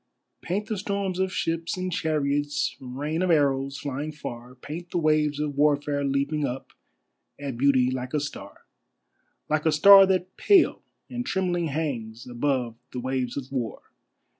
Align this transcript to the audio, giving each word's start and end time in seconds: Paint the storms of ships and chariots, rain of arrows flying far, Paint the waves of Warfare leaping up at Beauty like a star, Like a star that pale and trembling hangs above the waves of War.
Paint 0.41 0.65
the 0.67 0.79
storms 0.79 1.19
of 1.19 1.31
ships 1.31 1.77
and 1.77 1.91
chariots, 1.93 2.75
rain 2.79 3.21
of 3.21 3.29
arrows 3.29 3.77
flying 3.77 4.11
far, 4.11 4.55
Paint 4.55 4.89
the 4.89 4.97
waves 4.97 5.39
of 5.39 5.53
Warfare 5.55 6.03
leaping 6.03 6.43
up 6.43 6.71
at 7.39 7.55
Beauty 7.55 7.91
like 7.91 8.15
a 8.15 8.19
star, 8.19 8.65
Like 9.47 9.67
a 9.67 9.71
star 9.71 10.07
that 10.07 10.37
pale 10.37 10.81
and 11.07 11.23
trembling 11.23 11.67
hangs 11.67 12.25
above 12.25 12.77
the 12.91 12.99
waves 12.99 13.37
of 13.37 13.51
War. 13.51 13.91